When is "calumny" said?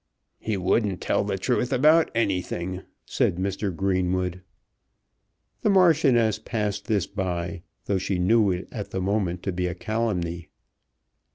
9.75-10.47